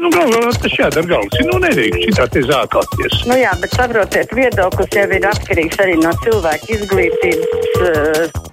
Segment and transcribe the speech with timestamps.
[0.00, 1.42] Nu, galvā tas jādara galvas.
[1.44, 3.18] Nu, nedrīkst šitā te zākāties.
[3.28, 7.74] Nu jā, bet saprotiet, viedoklis jau ir atkarīgs arī no cilvēka izglītības.
[7.80, 8.50] Uh,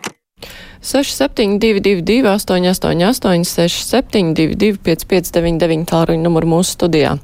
[0.87, 7.15] 6722, 888, 672, 559, tālruņa numuru mūsu studijā.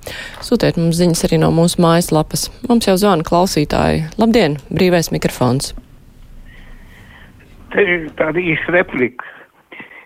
[0.44, 2.50] Sūtiet mums ziņas arī no mūsu mājaslapas.
[2.68, 4.08] Mums jau zvana klausītāji.
[4.20, 5.72] Labdien, brīvais mikrofons.
[7.76, 9.28] Te ir tāda īsa replika.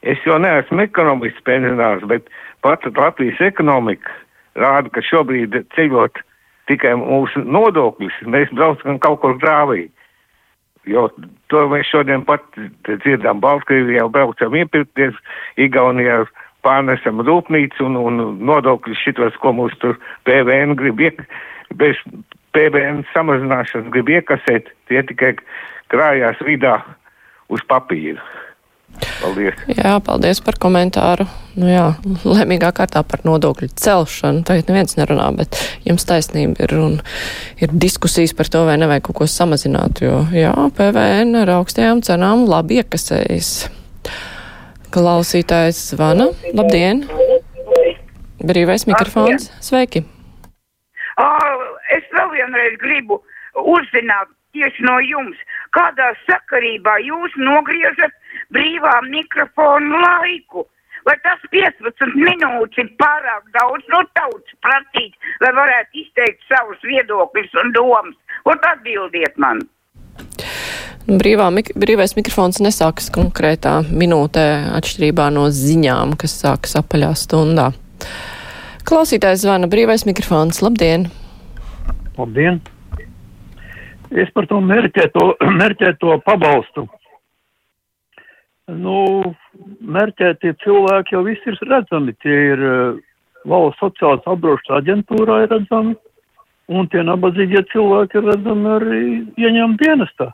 [0.07, 2.29] Es jau neesmu ekonomists pensionārs, bet
[2.67, 4.11] pat Latvijas ekonomika
[4.59, 6.19] rāda, ka šobrīd ceļot
[6.67, 9.87] tikai mūsu nodokļus, mēs braucam kaut kur grāvī.
[10.87, 11.07] Jo
[11.51, 12.43] to mēs šodien pat
[12.87, 15.15] dzirdām Baltkrievijā, braucam iepirkties,
[15.59, 16.21] Igaunijā
[16.63, 21.21] pārnesam rūpnīcu un, un nodokļus šitos, ko mūs tur PVN grib iek,
[21.79, 21.99] bez
[22.55, 25.35] PVN samazināšanas grib iekasēt, tie tikai
[25.91, 26.79] krājās vidā
[27.51, 28.23] uz papīra.
[29.21, 29.57] Paldies!
[29.71, 31.27] Jā, paldies par komentāru.
[31.57, 31.85] Nu jā,
[32.25, 34.43] laimīgā kārtā par nodokļu celšanu.
[34.47, 36.97] Tagad neviens nerunā, bet jums taisnība ir un
[37.61, 42.45] ir diskusijas par to, vai nevajag kaut ko samazināt, jo jā, PVN ar augstajām cenām
[42.49, 43.53] labi iekasējas.
[44.93, 46.29] Klausītājs zvana.
[46.55, 47.03] Labdien!
[48.37, 49.49] Brīvais mikrofons.
[49.65, 50.05] Sveiki!
[51.97, 53.17] Es vēl vienreiz gribu
[53.57, 55.37] uzzināt tieši no jums,
[55.75, 58.13] kādā sakarībā jūs nogriežat
[58.55, 60.65] brīvā mikrofona laiku.
[61.07, 67.55] Vai tas 15 minūtes ir pārāk daudz no tautas prasīt, lai varētu izteikt savus viedokļus
[67.63, 68.17] un domas?
[68.47, 69.63] Un atbildiet man!
[71.07, 74.43] Brīvā, mik brīvais mikrofons nesākas konkrētā minūtē
[74.75, 77.69] atšķirībā no ziņām, kas sākas apaļā stundā.
[78.87, 80.59] Klausītājs zvana brīvais mikrofons.
[80.63, 81.07] Labdien!
[82.19, 82.59] Labdien!
[84.11, 85.29] Es par to mērķēto,
[85.61, 86.89] mērķēto pabalstu
[88.67, 89.23] Nu,
[89.79, 92.11] mērķētie cilvēki jau visi ir redzami.
[92.19, 92.97] Tie ir uh,
[93.47, 95.95] valsts sociālās apdrošināšanas aģentūrā ir redzami,
[96.67, 99.01] un tie nabadzīgie cilvēki ir redzami arī
[99.39, 100.33] ieņem dienestā.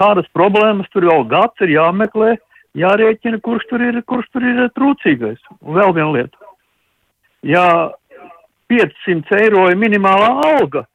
[0.00, 2.38] Kādas problēmas tur jau gads ir jāmeklē,
[2.78, 5.40] jārēķina, kurš tur ir, kurš tur ir trūcīgais.
[5.60, 6.52] Un vēl viena lieta.
[7.44, 7.66] Ja
[8.72, 10.86] 500 eiro ir minimālā alga,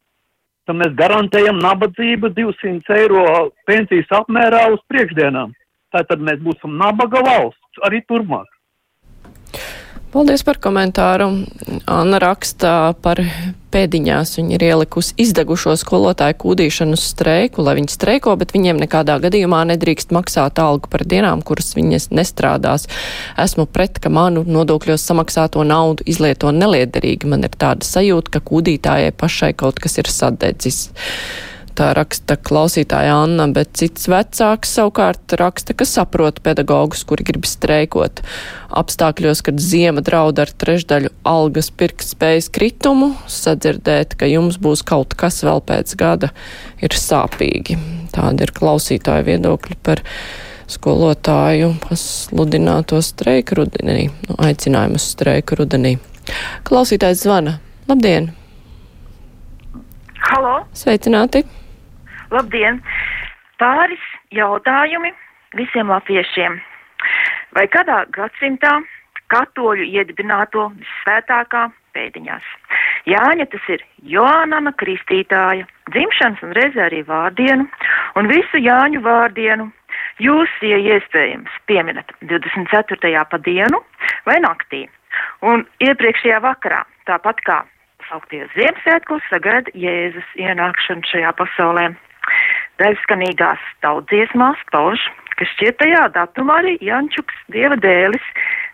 [0.66, 5.54] tad mēs garantējam nabadzību 200 eiro pensijas apmērā uz priekšdienām
[5.94, 8.50] tātad mēs būsim nabaga valsts arī turpmāk.
[10.14, 11.26] Paldies par komentāru.
[11.90, 13.18] Anna raksta par
[13.74, 14.36] pēdiņās.
[14.38, 19.64] Viņa ir ielikusi izdegušo skolotāju kūdīšanu uz streiku, lai viņi streiko, bet viņiem nekādā gadījumā
[19.72, 22.86] nedrīkst maksāt algu par dienām, kuras viņas nestrādās.
[23.42, 27.32] Esmu pret, ka manu nodokļos samaksāto naudu izlieto neliederīgi.
[27.34, 30.84] Man ir tāda sajūta, ka kūdītājai pašai kaut kas ir sadedzis.
[31.74, 38.22] Tā raksta klausītāja Anna, bet cits vecāks savukārt raksta, ka saprot pedagogus, kuri grib streikot.
[38.70, 45.16] Apstākļos, kad ziema draud ar trešdaļu algas pirkt spējas kritumu, sadzirdēt, ka jums būs kaut
[45.18, 46.30] kas vēl pēc gada,
[46.78, 47.80] ir sāpīgi.
[48.14, 50.04] Tāda ir klausītāja viedokļa par
[50.70, 55.98] skolotāju pasludināto streiku rudenī, nu, aicinājumu uz streiku rudenī.
[56.70, 57.58] Klausītājs zvana.
[57.90, 58.30] Labdien!
[60.30, 60.56] Halo!
[60.78, 61.44] Sveicināti!
[62.34, 62.80] Labdien!
[63.62, 65.12] Pāris jautājumi
[65.54, 66.56] visiem latviešiem.
[67.54, 68.72] Vai kādā gadsimtā
[69.30, 72.48] katoļu iedibināto visvētākā pēdiņās?
[73.12, 77.68] Jāņa tas ir Joānana Kristītāja, dzimšanas un reizē arī vārdienu,
[78.18, 79.68] un visu Jāņu vārdienu
[80.24, 83.28] jūs, ja iespējams, pieminat 24.
[83.30, 83.84] pa dienu
[84.26, 84.88] vai naktī.
[85.46, 87.60] Un iepriekšējā vakarā, tāpat kā
[88.10, 91.92] sauktie Ziemassvētkos, sagaida Jēzus ienākšanu šajā pasaulē.
[92.82, 95.02] Daļskanīgās tautsdziesmās pauž,
[95.38, 98.26] ka šķiet tajā datumā arī Jančuks, dieva dēlis,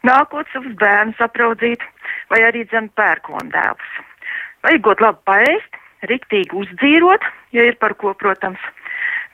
[0.08, 1.84] nākot savus bērnus apraudzīt,
[2.32, 3.92] vai arī dzen pērkondēlus.
[4.64, 5.80] Vajagot labi paēst,
[6.12, 8.62] riktīgi uzdzīrot, ja ir par ko, protams.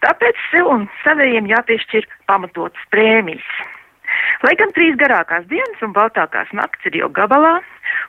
[0.06, 3.48] Tāpēc sev un savējiem jāpiešķir pamatotas prēmijas.
[4.46, 7.58] Lai gan trīs garākās dienas un baltākās nakts ir jau gabalā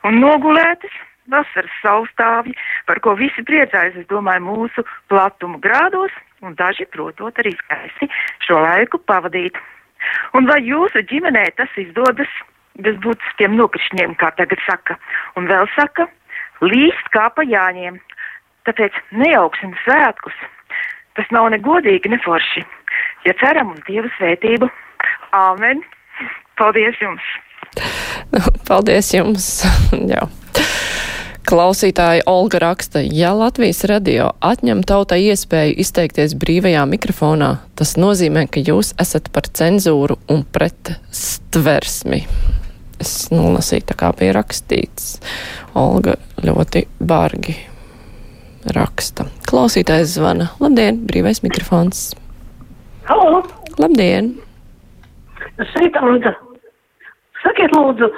[0.07, 0.93] un nogulētas,
[1.31, 2.55] vasaras saustāvji,
[2.87, 6.13] par ko visi priecājas, es domāju, mūsu platumu grādos,
[6.45, 8.09] un daži protot arī skaisti
[8.45, 9.57] šo laiku pavadīt.
[10.37, 12.29] Un vai jūsu ģimenē tas izdodas
[12.77, 14.97] bez būtiskiem nokrišņiem, kā tagad saka,
[15.39, 16.05] un vēl saka,
[16.61, 17.97] līst kā pa jāņiem.
[18.69, 20.35] Tāpēc nejauksim svētkus.
[21.17, 22.65] Tas nav ne godīgi, ne forši.
[23.25, 24.69] Ja ceram uz Dieva svētību.
[25.35, 25.81] Āmen.
[26.57, 27.25] Paldies jums!
[28.67, 29.49] Paldies jums!
[30.13, 30.27] Jā.
[31.47, 38.59] Klausītāja Olga raksta, ja Latvijas radio atņem tautai iespēju izteikties brīvajā mikrofonā, tas nozīmē, ka
[38.59, 42.19] jūs esat par cenzūru un pret stversmi.
[42.99, 45.21] Es nolasīju, tā kā bija rakstīts.
[45.71, 47.55] Olga ļoti bargi
[48.75, 49.29] raksta.
[49.47, 50.51] Klausītājs zvana.
[50.59, 52.09] Labdien, brīvais mikrofons.
[53.07, 53.45] Halo!
[53.79, 54.33] Labdien!
[55.71, 56.35] Sveika, Lūdzu!
[57.39, 58.11] Sakiet, lūdzu,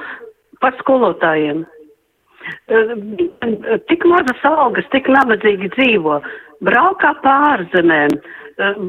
[0.66, 1.68] par skolotājiem.
[3.90, 6.20] Tik mazas algas, tik nabadzīgi dzīvo,
[6.66, 8.18] braukā pārzemēm,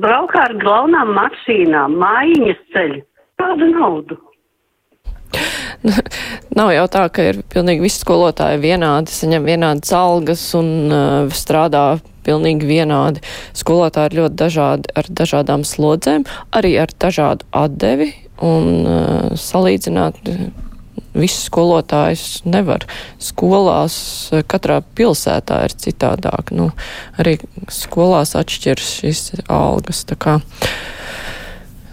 [0.03, 2.99] braukā ar galvenām mašīnām, mājiņas ceļ.
[3.41, 4.19] Kādu naudu?
[6.59, 11.85] Nav jau tā, ka ir pilnīgi visi skolotāji vienādi, saņem vienādas algas un uh, strādā
[12.27, 13.23] pilnīgi vienādi.
[13.57, 16.27] Skolotāji ir ļoti dažādi ar dažādām slodzēm,
[16.57, 18.11] arī ar dažādu atdevi
[18.45, 20.21] un uh, salīdzināt
[21.15, 22.87] visus skolotājus nevar.
[23.23, 23.97] Skolās
[24.33, 26.55] uh, katrā pilsētā ir citādāk.
[26.57, 26.71] Nu,
[27.21, 27.39] arī
[27.73, 30.05] skolās atšķiras šīs algas.
[30.09, 30.39] Tā kā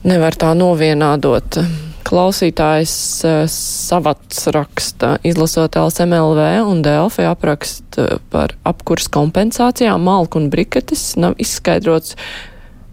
[0.08, 1.60] nevar tā novienādot.
[2.08, 2.94] Klausītājs
[3.28, 11.10] uh, savats raksta, izlasot LSMLV un Delfi aprakst uh, par apkurs kompensācijām, malku un briketes,
[11.20, 12.16] nav izskaidrots,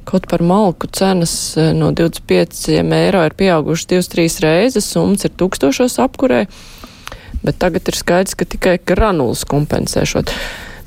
[0.09, 5.99] kaut par malku cenas uh, no 25 eiro ir pieaugušas 2-3 reizes, summas ir tūkstošos
[6.05, 6.45] apkurē,
[7.45, 10.33] bet tagad ir skaidrs, ka tikai granulas kompensēšot.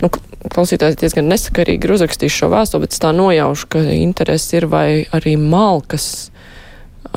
[0.02, 0.12] Nu,
[0.54, 4.90] klausītājs diezgan nesakarīgi ir uzrakstījis šo vēstuli, bet es tā nojaušu, ka interesi ir vai
[5.16, 6.30] arī malkas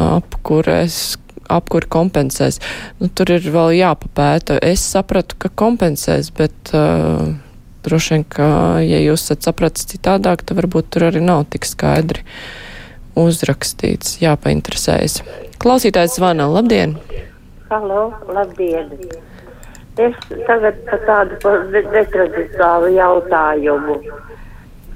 [0.00, 1.18] apkurēs,
[1.50, 2.60] apkuri kompensēs.
[3.00, 4.60] Nu, tur ir vēl jāpapēta.
[4.64, 7.32] Es sapratu, ka kompensēs, bet uh,
[7.86, 8.48] droši vien, ka,
[8.84, 12.24] ja jūs esat sapratis citādāk, tad varbūt tur arī nav tik skaidri
[13.18, 15.20] uzrakstīts, jāpainteresējas.
[15.60, 16.96] Klausītājs zvana, labdien!
[17.70, 18.92] Halo, labdien!
[20.00, 20.16] Es
[20.46, 21.56] tagad par tādu
[21.92, 23.98] netradicionālu jautājumu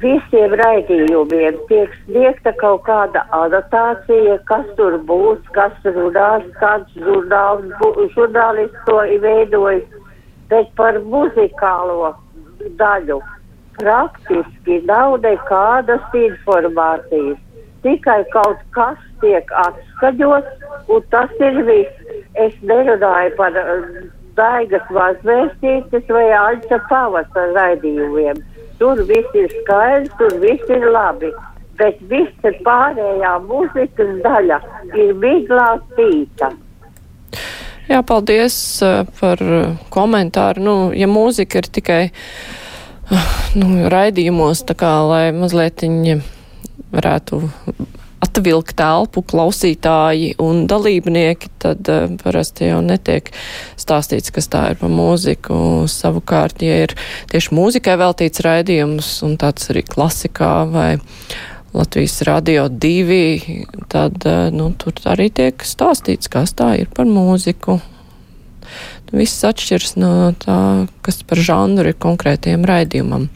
[0.04, 7.70] visiem raidījumiem tiek sniegta kaut kāda anotācija, kas tur būs, kas runās, kāds žurnāls,
[8.16, 9.86] žurnālists to veidojis,
[10.50, 12.14] bet par muzikālo
[12.80, 13.20] daļu
[13.78, 17.40] praktiski nav nekādas informācijas.
[17.84, 22.16] Tikai kaut kas tiek atskaņots, un tas ir viss.
[22.46, 23.58] Es nerunāju par
[24.38, 28.40] daigas mazvēstītes vai aļķa pavasara raidījumiem
[28.78, 31.30] Tur viss ir skaidrs, tur viss ir labi.
[31.78, 34.58] Bet visa pārējā mūzikas daļa
[34.98, 35.68] ir miglā
[35.98, 36.50] tīta.
[37.84, 38.56] Jā, paldies
[39.18, 39.40] par
[39.92, 40.62] komentāru.
[40.64, 42.00] Nu, ja mūzika ir tikai
[43.58, 46.18] nu, raidījumos, tā kā lai mazliet viņi
[46.94, 47.42] varētu
[48.24, 53.28] atvilkt telpu klausītāji un dalībnieki, tad uh, parasti jau netiek
[53.80, 55.84] stāstīts, kas tā ir pa mūziku.
[55.90, 56.96] Savukārt, ja ir
[57.32, 60.90] tieši mūzikai veltīts raidījums un tāds arī klasikā vai
[61.74, 63.40] Latvijas radio divi,
[63.90, 67.80] tad uh, nu, tur arī tiek stāstīts, kas tā ir par mūziku.
[69.14, 70.12] Viss atšķiras no
[70.42, 70.58] tā,
[71.06, 73.28] kas par žanru ir konkrētiem raidījumam.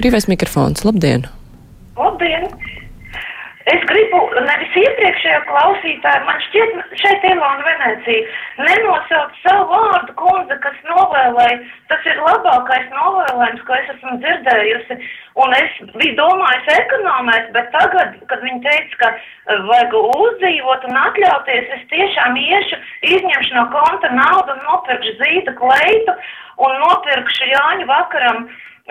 [0.00, 1.26] Brīvais mikrofons, labdien!
[1.96, 2.48] Labdien!
[3.68, 10.78] Es gribu nevis iepriekšējo klausītāju, man šķiet, šeit Ilona Venecija nenosaukt savu vārdu kundze, kas
[10.88, 11.58] novēlēja,
[11.92, 14.96] tas ir labākais novēlējums, ko es esmu dzirdējusi,
[15.44, 21.02] un es biju domājis ekonomēt, bet tagad, kad viņi teica, ka eh, vajag uzdzīvot un
[21.02, 22.80] atļauties, es tiešām iešu,
[23.12, 26.16] izņemšu no konta naudu un nopirkšu zīda kleitu
[26.64, 28.48] un nopirkšu Jāņu vakaram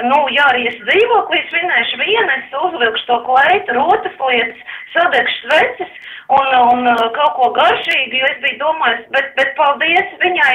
[0.08, 4.62] nu, jā, arī es dzīvoklī svinēšu vienu, es uzvilkšu to kleitu, rotas lietas,
[4.94, 5.98] sadegšu sveces
[6.30, 10.54] un, un uh, kaut ko garšīgu, jo es biju domājis, bet, bet paldies viņai,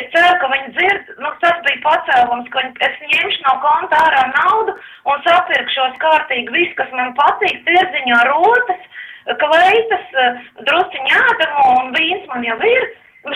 [0.00, 4.26] es ceru, ka viņa dzird, nu, tas bija pacēlums, ka es ņemšu no konta ārā
[4.34, 4.76] naudu
[5.12, 8.84] un sapirkšos kārtīgi visu, kas man patīk, tirdziņā rotas,
[9.42, 12.88] kleitas, uh, drusciņā ādamu un vīns man jau ir.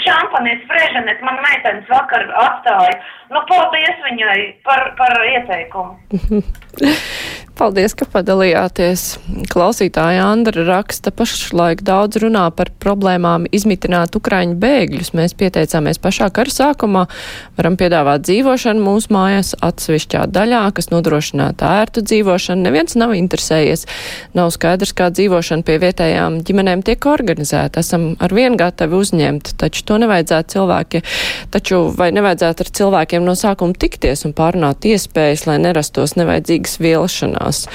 [0.04, 2.94] Šampanietis Freženets man meitenes vakar atstāja.
[3.34, 5.98] Nu, paldies viņai par, par ieteikumu.
[7.60, 9.02] Paldies, ka padalījāties.
[9.52, 15.10] Klausītāja Andra raksta pašlaik daudz runā par problēmām izmitināt Ukraiņu bēgļus.
[15.18, 17.02] Mēs pieteicāmies pašā kara sākumā,
[17.58, 22.64] varam piedāvāt dzīvošanu mūsu mājas atsevišķā daļā, kas nodrošinātu ērtu dzīvošanu.
[22.64, 23.84] Neviens nav interesējies.
[24.40, 27.84] Nav skaidrs, kā dzīvošana pie vietējām ģimenēm tiek organizēta.
[27.84, 31.04] Esam ar vien gatavi uzņemt, taču to nevajadzētu cilvēki,
[31.52, 37.49] taču vai nevajadzētu ar cilvēkiem no sākuma tikties un pārunāt iespējas, lai nerastos nevajadzīgas vielšanās
[37.50, 37.66] sarunās.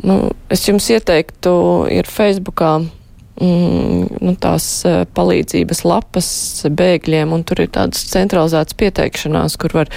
[0.00, 1.52] Nu, es jums ieteiktu,
[1.92, 6.30] ir Facebookā mm, nu, tās eh, palīdzības lapas
[6.72, 9.92] bēgļiem, un tur ir tādas centralizētas pieteikšanās, kur var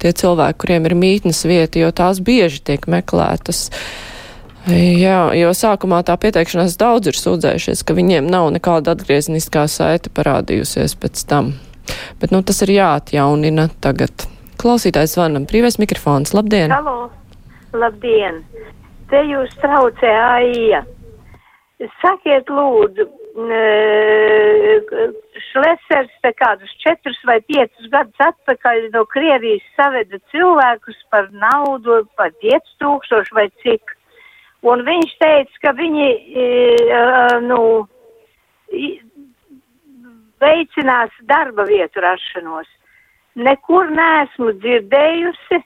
[0.00, 3.68] tie cilvēki, kuriem ir mītnes vieta, jo tās bieži tiek meklētas.
[4.72, 10.94] Jā, jo sākumā tā pieteikšanās daudz ir sūdzējušies, ka viņiem nav nekāda atgriezniskā saita parādījusies
[11.02, 11.56] pēc tam.
[12.22, 14.30] Bet, nu, tas ir jāatjaunina tagad.
[14.62, 16.70] Klausītājs zvanam, brīvais mikrofons, labdien!
[16.70, 17.10] Halo,
[17.76, 18.42] labdien!
[19.10, 20.82] Te jūs traucē AIA.
[22.00, 23.08] Sakiet lūdzu,
[25.48, 32.30] Šlesers te kādus četrus vai piecus gadus atpakaļ no Krievijas saveda cilvēkus par naudu, par
[32.44, 33.96] 5 tūkstošu vai cik.
[34.62, 36.10] Un viņš teica, ka viņi,
[37.48, 37.58] nu,
[40.44, 42.68] veicinās darba vietu rašanos.
[43.34, 45.62] Nekur neesmu dzirdējusi,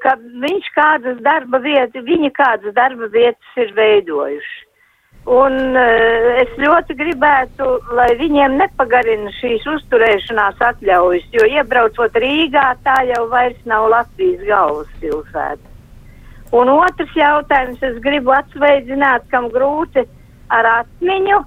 [0.00, 4.66] ka viņš kādas darba vietas, viņi kādas darba vietas ir veidojuši.
[5.28, 12.96] Un uh, es ļoti gribētu, lai viņiem nepagarina šīs uzturēšanās atļaujas, jo iebraucot Rīgā, tā
[13.04, 15.68] jau vairs nav Latvijas galvaspilsēta.
[16.56, 20.06] Un otrs jautājums, es gribu atsveidzināt, kam grūti
[20.50, 21.44] ar atmiņu,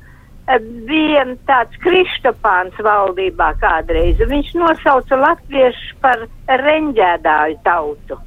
[0.88, 4.20] bija tāds Kristopāns valdībā kādreiz.
[4.20, 8.20] Viņš nosauca latviešu par reņģēdāju tautu.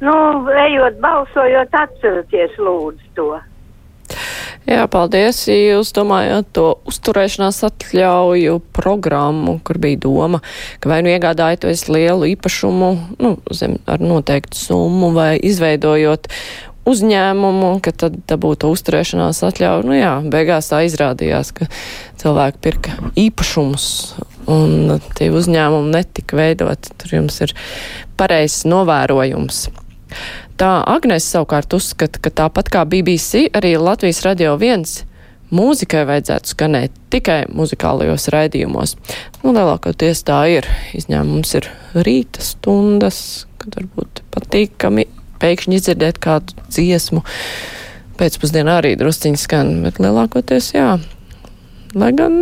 [0.00, 0.14] Nu,
[0.66, 3.30] ejot balsojot, atceraties lūdzu to.
[4.66, 5.44] Jā, paldies.
[5.46, 10.40] Jūs domājat to uzturēšanās atļauju programmu, kur bija doma,
[10.82, 12.88] ka vai nu iegādājoties lielu īpašumu,
[13.22, 16.26] nu, zem ar noteiktu summu vai izveidojot
[16.86, 19.86] uzņēmumu, ka tad dabūtu uzturēšanās atļauju.
[19.88, 21.68] Nu jā, beigās tā izrādījās, ka
[22.22, 23.88] cilvēki pirka īpašumus
[24.50, 26.94] un tie uzņēmumi netika veidoti.
[27.00, 27.56] Tur jums ir
[28.18, 29.66] pareizs novērojums.
[30.56, 35.02] Tā Agnes savukārt uzskata, ka tāpat kā BBC, arī Latvijas radio viens
[35.54, 38.96] mūzikai vajadzētu skanēt tikai muzikālajos raidījumos.
[39.42, 40.66] Nu, lielākoties tā ir.
[40.96, 41.68] Izņēmums ir
[42.06, 43.20] rīta stundas,
[43.60, 45.06] kad varbūt patīkami
[45.42, 47.22] pēkšņi izdzirdēt kādu dziesmu.
[48.16, 50.96] Pēcpusdienā arī drusciņi skan, bet lielākoties jā.
[51.96, 52.34] Lai gan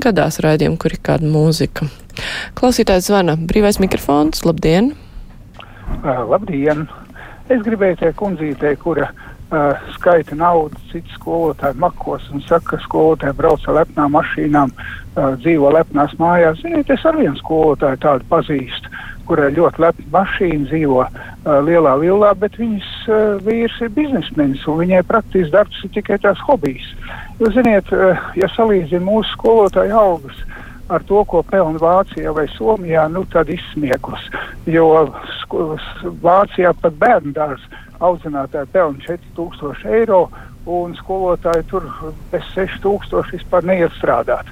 [0.00, 1.88] gadās raidījumi, kur ir kāda mūzika.
[2.58, 4.44] Klausītājs zvana brīvais mikrofons.
[4.44, 4.92] Labdien!
[6.02, 6.86] Uh, labdien!
[7.52, 13.36] Es gribēju tai kundzītei, kura uh, skaita naudu, citu skolotāju makos un saka, ka skolotāji
[13.36, 16.62] brauc ar lepnām mašīnām, uh, dzīvo lepnās mājās.
[16.62, 18.92] Ziniet, es ar vienu skolotāju tādu pazīstu,
[19.28, 24.78] kurai ļoti lepna mašīna dzīvo uh, lielā villā, bet viņas uh, vīrs ir biznesmenis un
[24.82, 26.86] viņai praktiski darbs ir tikai tās hobijs.
[27.40, 30.38] Jūs ziniet, uh, ja salīdzina mūsu skolotāju algas,
[30.92, 34.28] ar to, ko pelna Vācijā vai Somijā, nu tad izsmieklis.
[34.70, 35.08] Jo
[36.22, 40.26] Vācijā pat bērnu dārza audzinātāji pelna 4000 eiro,
[40.66, 41.88] un skolotāji tur
[42.30, 44.46] bez 6000 vispār neiet strādāt.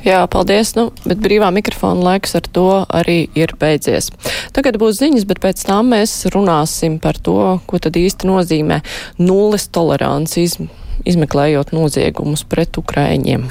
[0.00, 4.08] Jā, paldies, nu, bet brīvā mikrofona laiks ar to arī ir beidzies.
[4.56, 8.80] Tagad būs ziņas, bet pēc tam mēs runāsim par to, ko tad īsti nozīmē
[9.20, 10.38] nulles tolerants,
[11.04, 13.50] izmeklējot noziegumus pret Ukraiņiem.